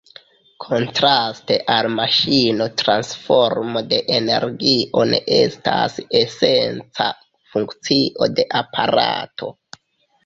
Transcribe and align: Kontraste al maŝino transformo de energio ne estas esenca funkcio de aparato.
Kontraste 0.63 1.57
al 1.73 1.87
maŝino 1.97 2.67
transformo 2.83 3.83
de 3.91 3.99
energio 4.21 5.05
ne 5.11 5.19
estas 5.41 6.01
esenca 6.23 7.11
funkcio 7.53 8.33
de 8.41 8.51
aparato. 8.65 9.57